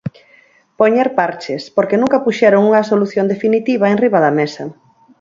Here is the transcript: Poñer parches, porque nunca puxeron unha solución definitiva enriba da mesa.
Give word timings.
Poñer 0.79 1.07
parches, 1.19 1.63
porque 1.75 1.99
nunca 2.01 2.23
puxeron 2.25 2.61
unha 2.69 2.87
solución 2.91 3.25
definitiva 3.33 3.91
enriba 3.93 4.19
da 4.25 4.35
mesa. 4.39 4.63